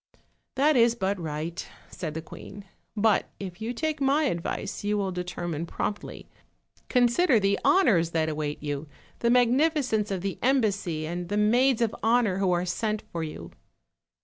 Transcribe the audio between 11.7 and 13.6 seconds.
of honor who are sent for yoy."